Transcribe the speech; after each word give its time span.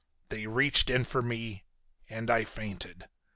"They 0.29 0.47
reached 0.47 0.89
in 0.89 1.03
for 1.03 1.21
me 1.21 1.63
then, 2.09 2.17
and 2.21 2.31
I 2.31 2.43
fainted. 2.43 3.07